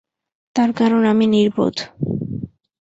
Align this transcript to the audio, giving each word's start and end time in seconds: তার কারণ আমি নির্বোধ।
তার 0.55 0.69
কারণ 0.73 1.01
আমি 1.05 1.25
নির্বোধ। 1.27 1.75